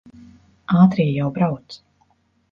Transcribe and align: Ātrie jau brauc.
Ātrie 0.79 1.11
jau 1.15 1.27
brauc. 1.35 1.77